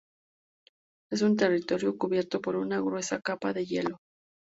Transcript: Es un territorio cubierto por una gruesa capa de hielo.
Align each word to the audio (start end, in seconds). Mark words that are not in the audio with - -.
Es 1.11 1.21
un 1.21 1.35
territorio 1.35 1.95
cubierto 1.95 2.41
por 2.41 2.55
una 2.55 2.79
gruesa 2.79 3.19
capa 3.21 3.53
de 3.53 3.65
hielo. 3.67 3.99